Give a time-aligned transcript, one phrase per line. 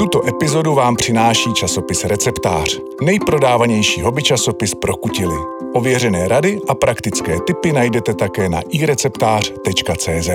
[0.00, 5.36] Tuto epizodu vám přináší časopis Receptář, nejprodávanější hobby časopis pro kutily.
[5.72, 10.30] Ověřené rady a praktické tipy najdete také na ireceptář.cz.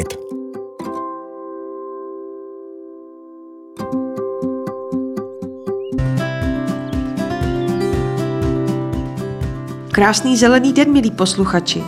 [9.92, 11.84] Krásný zelený den, milí posluchači.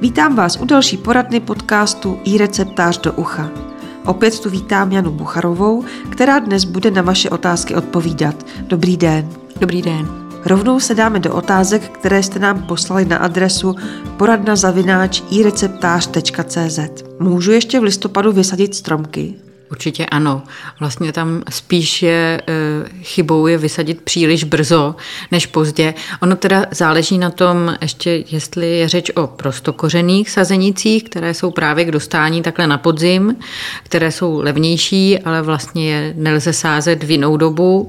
[0.00, 3.67] Vítám vás u další poradny podcastu i receptář do ucha.
[4.08, 8.46] Opět tu vítám Janu Bucharovou, která dnes bude na vaše otázky odpovídat.
[8.60, 9.28] Dobrý den.
[9.60, 10.08] Dobrý den.
[10.44, 13.74] Rovnou se dáme do otázek, které jste nám poslali na adresu
[14.16, 16.78] poradnazavináč ireceptář.cz.
[17.20, 19.34] Můžu ještě v listopadu vysadit stromky?
[19.70, 20.42] Určitě ano.
[20.80, 24.94] Vlastně tam spíš je e, chybou je vysadit příliš brzo
[25.30, 25.94] než pozdě.
[26.22, 31.84] Ono teda záleží na tom ještě, jestli je řeč o prostokořených sazenicích, které jsou právě
[31.84, 33.36] k dostání takhle na podzim,
[33.82, 37.88] které jsou levnější, ale vlastně je nelze sázet v jinou dobu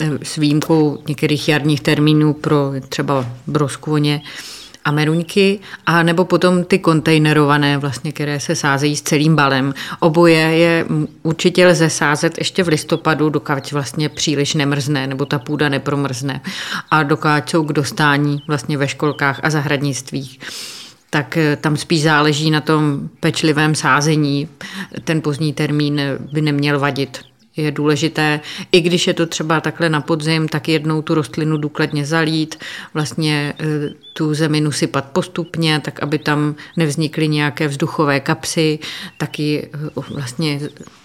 [0.00, 4.22] e, s výjimkou některých jarních termínů pro třeba broskvoně
[4.88, 9.74] a meruňky, a nebo potom ty kontejnerované, vlastně, které se sázejí s celým balem.
[10.00, 10.84] Oboje je
[11.22, 16.40] určitě lze sázet ještě v listopadu, dokud vlastně příliš nemrzne, nebo ta půda nepromrzne
[16.90, 20.40] a dokud jsou k dostání vlastně ve školkách a zahradnictvích
[21.10, 24.48] tak eh, tam spíš záleží na tom pečlivém sázení.
[25.04, 26.00] Ten pozdní termín
[26.32, 27.18] by neměl vadit
[27.62, 28.40] je důležité,
[28.72, 32.56] i když je to třeba takhle na podzim, tak jednou tu rostlinu důkladně zalít,
[32.94, 33.64] vlastně eh,
[34.18, 38.78] tu zeminu sypat postupně, tak aby tam nevznikly nějaké vzduchové kapsy,
[39.16, 39.78] taky eh,
[40.10, 40.60] vlastně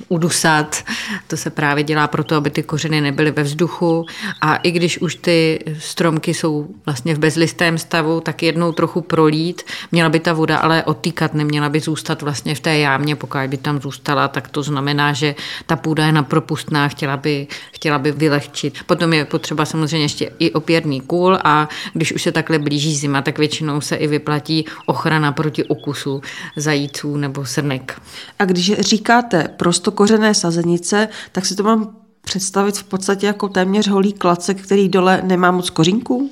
[0.07, 0.83] udusat.
[1.27, 4.05] To se právě dělá proto, aby ty kořeny nebyly ve vzduchu.
[4.41, 9.61] A i když už ty stromky jsou vlastně v bezlistém stavu, tak jednou trochu prolít.
[9.91, 13.15] Měla by ta voda ale otýkat, neměla by zůstat vlastně v té jámě.
[13.15, 17.99] Pokud by tam zůstala, tak to znamená, že ta půda je napropustná, chtěla by, chtěla
[17.99, 18.83] by vylehčit.
[18.85, 23.21] Potom je potřeba samozřejmě ještě i opěrný kůl a když už se takhle blíží zima,
[23.21, 26.21] tak většinou se i vyplatí ochrana proti okusu
[26.55, 28.01] zajíců nebo srnek.
[28.39, 34.13] A když říkáte prostokořené sazenice, tak si to mám představit v podstatě jako téměř holý
[34.13, 36.31] klacek, který dole nemá moc kořínků?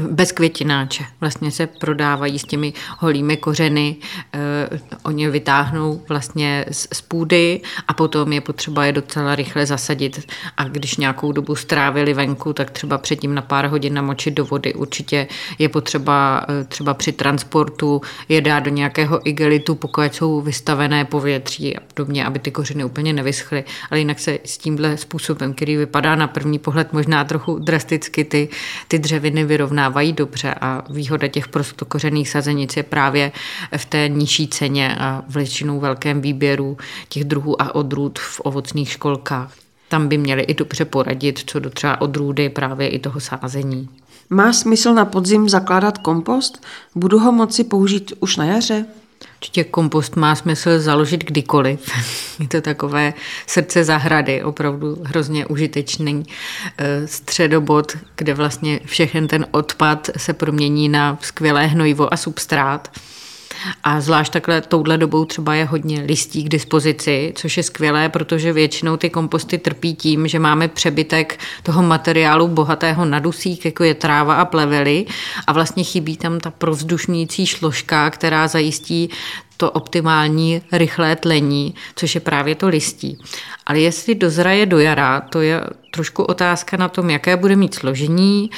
[0.00, 1.04] Bez květináče.
[1.20, 3.96] Vlastně se prodávají s těmi holými kořeny.
[4.32, 10.32] Eh, oni vytáhnou vlastně z, půdy a potom je potřeba je docela rychle zasadit.
[10.56, 14.74] A když nějakou dobu strávili venku, tak třeba předtím na pár hodin namočit do vody.
[14.74, 21.04] Určitě je potřeba eh, třeba při transportu je dát do nějakého igelitu, pokud jsou vystavené
[21.04, 23.64] povětří a podobně, aby ty kořeny úplně nevyschly.
[23.90, 28.48] Ale jinak se s tímhle způsobem který vypadá na první pohled možná trochu drasticky, ty,
[28.88, 29.44] ty dřeviny
[29.82, 33.32] vyrovnávají dobře a výhoda těch prostokořených sazenic je právě
[33.76, 36.76] v té nižší ceně a v většinou velkém výběru
[37.08, 39.52] těch druhů a odrůd v ovocných školkách.
[39.88, 43.88] Tam by měli i dobře poradit, co do třeba odrůdy právě i toho sázení.
[44.30, 46.64] Má smysl na podzim zakládat kompost?
[46.94, 48.86] Budu ho moci použít už na jaře?
[49.42, 51.90] Určitě kompost má smysl založit kdykoliv.
[52.40, 53.14] Je to takové
[53.46, 56.22] srdce zahrady, opravdu hrozně užitečný
[56.78, 62.88] eh, středobod, kde vlastně všechen ten odpad se promění na skvělé hnojivo a substrát.
[63.84, 68.52] A zvlášť takhle touhle dobou třeba je hodně listí k dispozici, což je skvělé, protože
[68.52, 73.94] většinou ty komposty trpí tím, že máme přebytek toho materiálu bohatého na dusík, jako je
[73.94, 75.06] tráva a plevely
[75.46, 79.10] a vlastně chybí tam ta provzdušňující šložka, která zajistí
[79.56, 83.18] to optimální rychlé tlení, což je právě to listí.
[83.66, 85.60] Ale jestli dozraje do jara, to je
[85.94, 88.50] trošku otázka na tom, jaké bude mít složení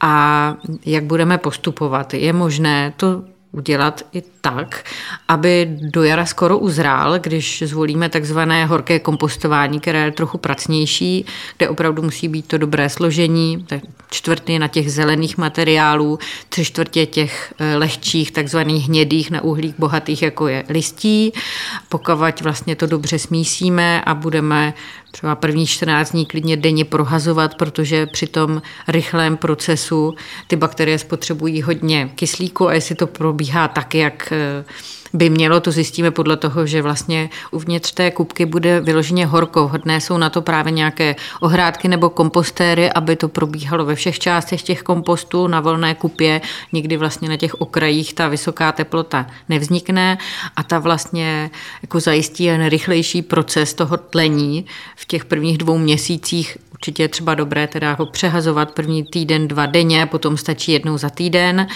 [0.00, 0.56] a
[0.86, 2.14] jak budeme postupovat.
[2.14, 3.22] Je možné to
[3.52, 4.84] udělat i tak,
[5.28, 11.26] aby do jara skoro uzrál, když zvolíme takzvané horké kompostování, které je trochu pracnější,
[11.56, 13.66] kde opravdu musí být to dobré složení,
[14.10, 20.22] čtvrtiny na těch zelených materiálů, tři čtvrtě těch eh, lehčích, takzvaných hnědých na uhlík bohatých,
[20.22, 21.32] jako je listí.
[21.88, 24.74] Pokud vlastně to dobře smísíme a budeme
[25.10, 30.14] třeba první 14 dní klidně denně prohazovat, protože při tom rychlém procesu
[30.46, 34.64] ty bakterie spotřebují hodně kyslíku a jestli to probíhá tak, jak eh,
[35.12, 39.68] by mělo, to zjistíme podle toho, že vlastně uvnitř té kupky bude vyloženě horko.
[39.68, 44.62] Hodné jsou na to právě nějaké ohrádky nebo kompostéry, aby to probíhalo ve všech částech
[44.62, 46.40] těch kompostů na volné kupě.
[46.72, 50.18] Nikdy vlastně na těch okrajích ta vysoká teplota nevznikne
[50.56, 51.50] a ta vlastně
[51.82, 57.34] jako zajistí jen rychlejší proces toho tlení v těch prvních dvou měsících určitě je třeba
[57.34, 61.66] dobré teda ho přehazovat první týden, dva denně, potom stačí jednou za týden.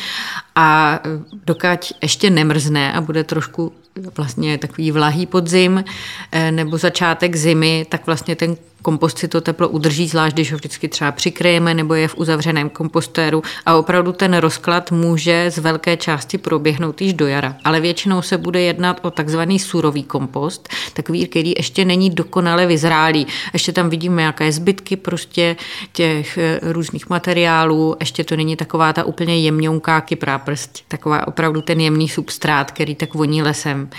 [0.54, 1.00] A
[1.46, 3.72] dokud ještě nemrzne a bude trošku
[4.16, 5.84] vlastně takový vlahý podzim
[6.32, 10.58] eh, nebo začátek zimy, tak vlastně ten kompost si to teplo udrží, zvlášť když ho
[10.58, 15.96] vždycky třeba přikryjeme nebo je v uzavřeném kompostéru a opravdu ten rozklad může z velké
[15.96, 17.56] části proběhnout již do jara.
[17.64, 23.26] Ale většinou se bude jednat o takzvaný surový kompost, takový, který ještě není dokonale vyzrálý.
[23.52, 25.56] Ještě tam vidíme nějaké zbytky prostě
[25.92, 31.60] těch eh, různých materiálů, ještě to není taková ta úplně jemňonká kyprá prst, taková opravdu
[31.60, 33.90] ten jemný substrát, který tak voní lesem.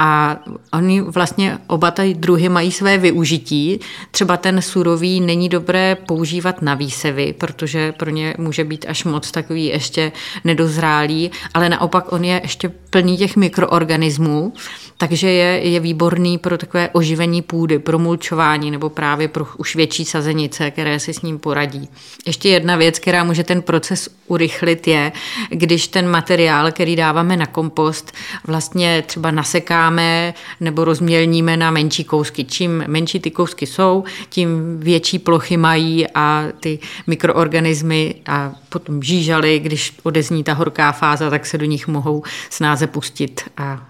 [0.00, 0.38] A
[0.72, 3.80] oni vlastně oba ty druhy mají své využití.
[4.10, 9.30] Třeba ten surový není dobré používat na výsevy, protože pro ně může být až moc
[9.30, 10.12] takový ještě
[10.44, 14.52] nedozrálý, ale naopak on je ještě plný těch mikroorganismů,
[14.96, 20.04] takže je, je výborný pro takové oživení půdy, pro mulčování nebo právě pro už větší
[20.04, 21.88] sazenice, které si s ním poradí.
[22.26, 25.12] Ještě jedna věc, která může ten proces urychlit, je,
[25.50, 28.12] když ten materiál, který dáváme na kompost,
[28.46, 32.44] vlastně třeba nasekáme nebo rozmělníme na menší kousky.
[32.44, 39.58] Čím menší ty kousky jsou, tím větší plochy mají a ty mikroorganismy a potom žížaly,
[39.58, 43.88] když odezní ta horká fáze, tak se do nich mohou snáze pustit a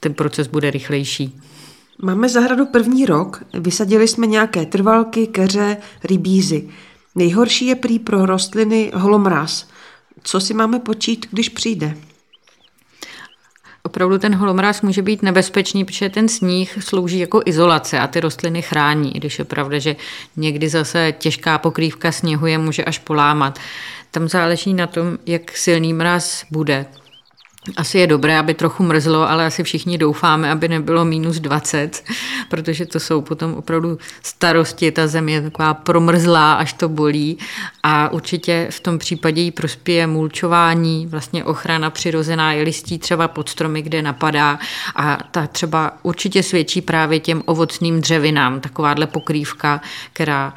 [0.00, 1.40] ten proces bude rychlejší.
[2.02, 6.68] Máme zahradu první rok, vysadili jsme nějaké trvalky, keře, rybízy.
[7.14, 9.68] Nejhorší je prý pro rostliny holomráz.
[10.22, 11.96] Co si máme počít, když přijde?
[13.82, 18.62] Opravdu ten holomráz může být nebezpečný, protože ten sníh slouží jako izolace a ty rostliny
[18.62, 19.96] chrání, když je pravda, že
[20.36, 23.58] někdy zase těžká pokrývka sněhu je může až polámat.
[24.10, 26.86] Tam záleží na tom, jak silný mráz bude.
[27.76, 32.04] Asi je dobré, aby trochu mrzlo, ale asi všichni doufáme, aby nebylo minus 20,
[32.48, 34.92] protože to jsou potom opravdu starosti.
[34.92, 37.38] Ta země je taková promrzlá, až to bolí.
[37.82, 43.48] A určitě v tom případě jí prospěje mulčování, vlastně ochrana přirozená je listí třeba pod
[43.48, 44.58] stromy, kde napadá.
[44.96, 49.80] A ta třeba určitě svědčí právě těm ovocným dřevinám, takováhle pokrývka,
[50.12, 50.54] která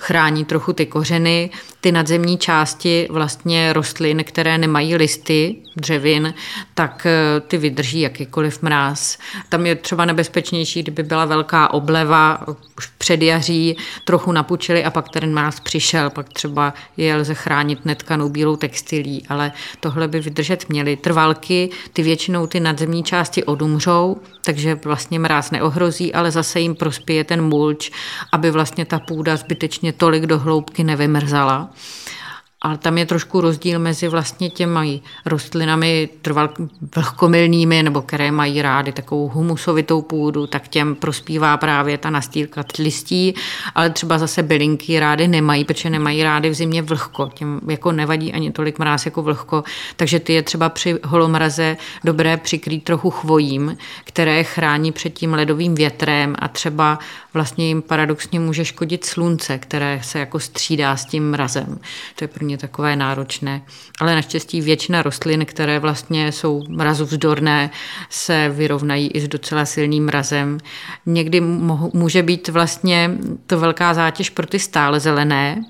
[0.00, 1.50] chrání trochu ty kořeny,
[1.80, 6.34] ty nadzemní části vlastně rostlin, které nemají listy dřevin,
[6.74, 9.18] tak eh, ty vydrží jakýkoliv mráz.
[9.48, 12.48] Tam je třeba nebezpečnější, kdyby byla velká obleva,
[12.78, 18.28] už předjaří, trochu napučili a pak ten mráz přišel, pak třeba je lze chránit netkanou
[18.28, 20.96] bílou textilí, ale tohle by vydržet měly.
[20.96, 27.24] Trvalky, ty většinou ty nadzemní části odumřou, takže vlastně mráz neohrozí, ale zase jim prospěje
[27.24, 27.90] ten mulč,
[28.32, 31.70] aby vlastně ta půda zbytečně tolik do hloubky nevymrzala.
[32.62, 36.48] Ale tam je trošku rozdíl mezi vlastně těmi rostlinami trval
[36.96, 43.34] vlhkomilnými, nebo které mají rády takovou humusovitou půdu, tak těm prospívá právě ta nastýlka listí,
[43.74, 47.30] ale třeba zase bylinky rády nemají, protože nemají rády v zimě vlhko.
[47.34, 49.64] Těm jako nevadí ani tolik mráz jako vlhko,
[49.96, 55.74] takže ty je třeba při holomraze dobré přikrýt trochu chvojím, které chrání před tím ledovým
[55.74, 56.98] větrem a třeba
[57.34, 61.78] vlastně jim paradoxně může škodit slunce, které se jako střídá s tím mrazem.
[62.14, 63.62] To je ně takové náročné.
[64.00, 67.70] Ale naštěstí většina rostlin, které vlastně jsou mrazovzdorné,
[68.10, 70.58] se vyrovnají i s docela silným mrazem.
[71.06, 71.40] Někdy
[71.92, 73.10] může být vlastně
[73.46, 75.64] to velká zátěž pro ty stále zelené,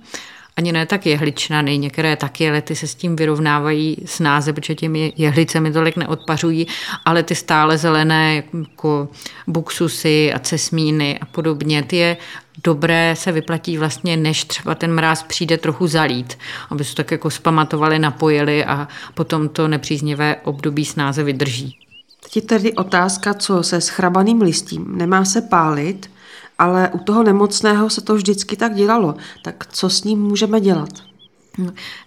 [0.57, 5.13] ani ne tak jehličnany, některé taky, ale ty se s tím vyrovnávají snáze, protože těmi
[5.17, 6.67] jehlicemi tolik neodpařují,
[7.05, 9.09] ale ty stále zelené, jako
[9.47, 12.17] buksusy a cesmíny a podobně, ty je
[12.65, 16.39] dobré se vyplatí vlastně, než třeba ten mráz přijde trochu zalít,
[16.71, 21.77] aby se tak jako spamatovali, napojili a potom to nepříznivé období snáze vydrží.
[22.23, 24.99] Teď je tedy otázka, co se schrabaným listím.
[24.99, 26.11] Nemá se pálit,
[26.59, 29.15] ale u toho nemocného se to vždycky tak dělalo.
[29.45, 30.89] Tak co s ním můžeme dělat?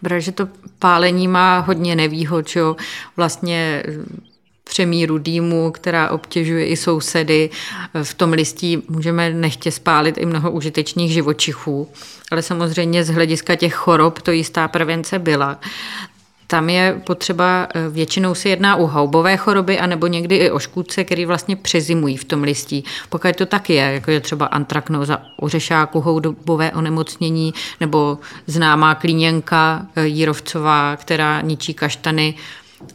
[0.01, 0.47] Protože to
[0.79, 2.75] pálení má hodně nevýhod, že jo?
[3.17, 3.83] Vlastně
[4.63, 7.49] přemíru dýmu, která obtěžuje i sousedy.
[8.03, 11.87] V tom listí můžeme nechtě spálit i mnoho užitečných živočichů,
[12.31, 15.59] ale samozřejmě z hlediska těch chorob to jistá prevence byla.
[16.51, 21.03] Tam je potřeba, eh, většinou se jedná o houbové choroby, anebo někdy i o škůdce,
[21.03, 22.83] který vlastně přezimují v tom listí.
[23.09, 30.07] Pokud to tak je, jako je třeba antraknoza ořešáku, houbové onemocnění, nebo známá klíněnka eh,
[30.07, 32.35] jírovcová, která ničí kaštany,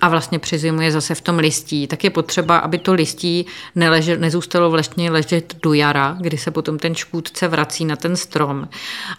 [0.00, 4.70] a vlastně přizimuje zase v tom listí, tak je potřeba, aby to listí neleže, nezůstalo
[4.70, 8.68] vlastně ležet do jara, kdy se potom ten škůdce vrací na ten strom.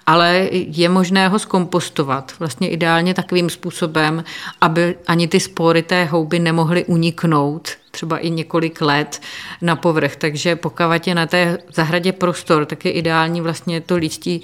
[0.05, 4.24] Ale je možné ho zkompostovat vlastně ideálně takovým způsobem,
[4.62, 9.21] aby ani ty spory té houby nemohly uniknout třeba i několik let
[9.62, 10.15] na povrch.
[10.15, 14.43] Takže pokud je na té zahradě prostor, tak je ideální vlastně to listí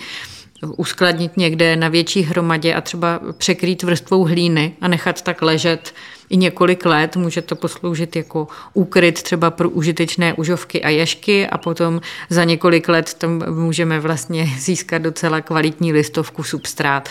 [0.77, 5.93] uskladnit někde na větší hromadě a třeba překrýt vrstvou hlíny a nechat tak ležet
[6.29, 7.15] i několik let.
[7.15, 12.89] Může to posloužit jako úkryt třeba pro užitečné užovky a ješky a potom za několik
[12.89, 17.09] let tam můžeme vlastně získat docela kvalitní listovku substrát.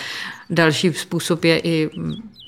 [0.50, 1.90] Další způsob je i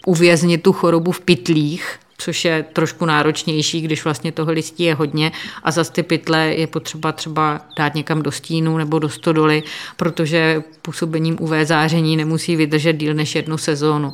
[0.06, 5.32] uvěznit tu chorobu v pytlích, což je trošku náročnější, když vlastně toho listí je hodně
[5.62, 9.62] a za ty pytle je potřeba třeba dát někam do stínu nebo do stodoly,
[9.96, 14.12] protože působením UV záření nemusí vydržet díl než jednu sezónu.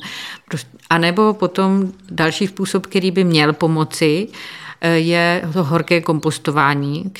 [0.90, 4.28] A nebo potom další způsob, který by měl pomoci,
[4.80, 7.10] eh, je to horké kompostování,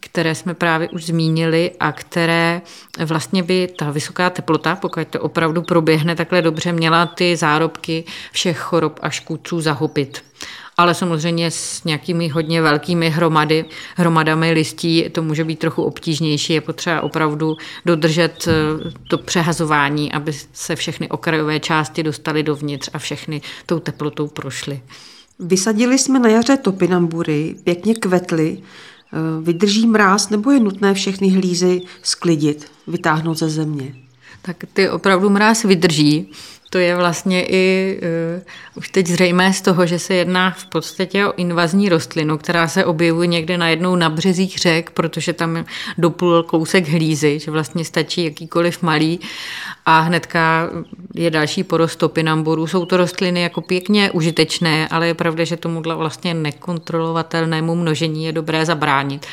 [0.00, 2.62] které jsme právě už zmínili a které
[3.04, 8.58] vlastně by ta vysoká teplota, pokud to opravdu proběhne takhle dobře, měla ty zárobky všech
[8.58, 10.22] chorob a škůdců zahopit
[10.80, 13.64] ale samozřejmě s nějakými hodně velkými hromady,
[13.96, 16.52] hromadami listí to může být trochu obtížnější.
[16.52, 18.52] Je potřeba opravdu dodržet eh,
[19.08, 24.80] to přehazování, aby se všechny okrajové části dostaly dovnitř a všechny tou teplotou prošly.
[25.38, 28.58] Vysadili jsme na jaře topinambury, pěkně kvetly,
[29.42, 33.94] vydrží mráz nebo je nutné všechny hlízy sklidit, vytáhnout ze země?
[34.42, 36.32] Tak ty opravdu mráz vydrží.
[36.72, 37.98] To je vlastně i
[38.36, 38.42] uh,
[38.74, 42.84] už teď zřejmé z toho, že se jedná v podstatě o invazní rostlinu, která se
[42.84, 45.64] objevuje někde najednou na březích řek, protože tam
[45.98, 49.20] doplul kousek hlízy, že vlastně stačí jakýkoliv malý
[49.86, 50.70] a hnedka
[51.14, 52.66] je další porost topinamborů.
[52.66, 58.32] Jsou to rostliny jako pěkně užitečné, ale je pravda, že tomuhle vlastně nekontrolovatelnému množení je
[58.32, 59.26] dobré zabránit.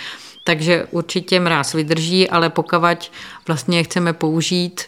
[0.44, 3.12] Takže určitě mráz vydrží, ale pokud
[3.48, 4.82] vlastně chceme použít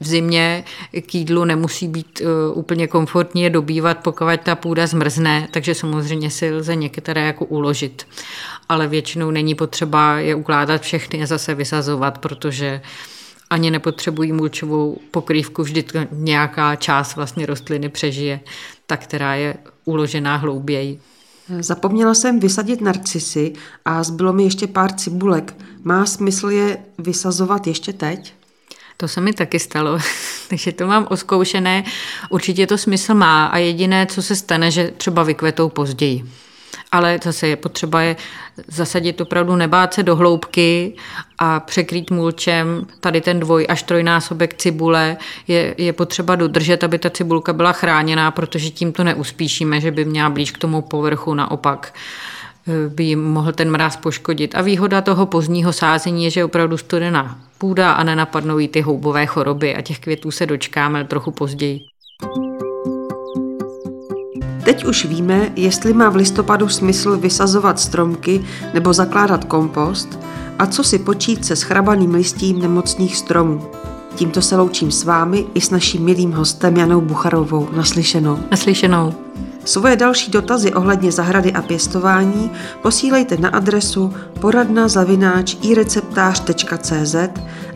[0.00, 0.64] v zimě
[1.06, 6.30] k jídlu nemusí být uh, úplně komfortní je dobývat, pokud ta půda zmrzne, takže samozřejmě
[6.30, 8.06] si lze některé jako uložit.
[8.68, 12.80] Ale většinou není potřeba je ukládat všechny a zase vysazovat, protože
[13.50, 18.40] ani nepotřebují mulčovou pokrývku, vždy nějaká část vlastně rostliny přežije,
[18.86, 21.00] ta, která je uložená hlouběji.
[21.60, 23.52] Zapomněla jsem vysadit narcisy
[23.84, 25.54] a zbylo mi ještě pár cibulek.
[25.84, 28.34] Má smysl je vysazovat ještě teď?
[28.96, 29.98] To se mi taky stalo,
[30.48, 31.84] takže to mám oskoušené.
[32.30, 36.24] Určitě to smysl má a jediné, co se stane, že třeba vykvetou později
[36.92, 38.16] ale zase je potřeba je
[38.68, 40.96] zasadit opravdu nebát se do hloubky
[41.38, 42.86] a překrýt mulčem.
[43.00, 45.16] Tady ten dvoj až trojnásobek cibule
[45.48, 50.04] je, je potřeba dodržet, aby ta cibulka byla chráněná, protože tím to neuspíšíme, že by
[50.04, 51.94] měla blíž k tomu povrchu naopak
[52.88, 54.54] by jim mohl ten mráz poškodit.
[54.54, 58.80] A výhoda toho pozdního sázení je, že je opravdu studená půda a nenapadnou jí ty
[58.80, 61.80] houbové choroby a těch květů se dočkáme trochu později.
[64.64, 70.18] Teď už víme, jestli má v listopadu smysl vysazovat stromky nebo zakládat kompost
[70.58, 73.70] a co si počít se schrabaným listím nemocných stromů.
[74.14, 77.68] Tímto se loučím s vámi i s naším milým hostem Janou Bucharovou.
[77.76, 78.38] Naslyšenou.
[78.50, 79.14] Naslyšenou.
[79.64, 82.50] Svoje další dotazy ohledně zahrady a pěstování
[82.82, 84.88] posílejte na adresu poradna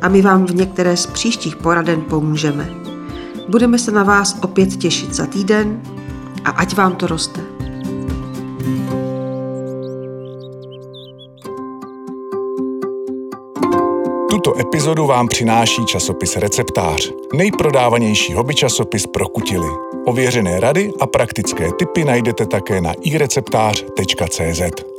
[0.00, 2.70] a my vám v některé z příštích poraden pomůžeme.
[3.48, 5.80] Budeme se na vás opět těšit za týden
[6.44, 7.40] a ať vám to roste.
[14.30, 19.85] Tuto epizodu vám přináší časopis Receptář, nejprodávanější hobby časopis pro kutily.
[20.06, 24.95] Ověřené rady a praktické tipy najdete také na ireceptář.cz.